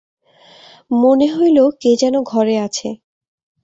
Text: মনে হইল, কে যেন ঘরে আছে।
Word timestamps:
মনে 0.93 1.27
হইল, 1.35 1.57
কে 1.81 1.91
যেন 1.95 2.15
ঘরে 2.23 2.55
আছে। 2.59 2.89